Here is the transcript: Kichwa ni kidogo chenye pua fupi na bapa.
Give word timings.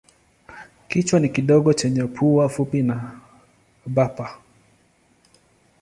Kichwa 0.87 1.19
ni 1.19 1.29
kidogo 1.29 1.73
chenye 1.73 2.03
pua 2.03 2.49
fupi 2.49 2.81
na 2.83 3.21
bapa. 3.85 4.37